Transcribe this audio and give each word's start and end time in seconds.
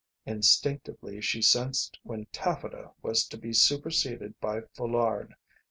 Instinctively 0.25 1.21
she 1.21 1.43
sensed 1.43 1.99
when 2.01 2.25
taffeta 2.31 2.89
was 3.03 3.23
to 3.27 3.37
be 3.37 3.53
superseded 3.53 4.33
by 4.39 4.61
foulard. 4.75 5.35